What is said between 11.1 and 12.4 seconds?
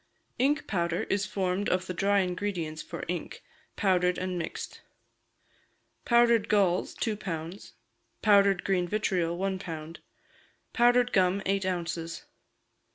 gum, eight ounces.